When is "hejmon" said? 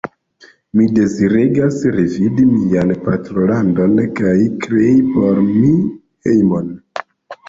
6.29-6.73